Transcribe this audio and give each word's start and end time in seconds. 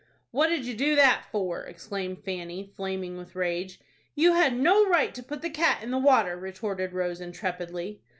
"What 0.31 0.47
did 0.47 0.65
you 0.65 0.73
do 0.73 0.95
that 0.95 1.25
for?" 1.31 1.61
exclaimed 1.63 2.23
Fanny, 2.25 2.73
flaming 2.75 3.17
with 3.17 3.35
rage. 3.35 3.79
"You 4.15 4.33
had 4.33 4.57
no 4.57 4.83
right 4.89 5.13
to 5.13 5.21
put 5.21 5.43
the 5.43 5.49
cat 5.51 5.83
in 5.83 5.91
the 5.91 5.99
water," 5.99 6.35
retorted 6.35 6.91
Rose, 6.91 7.21
intrepidly. 7.21 8.01